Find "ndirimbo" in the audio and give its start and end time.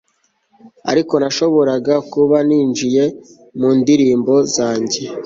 3.79-4.33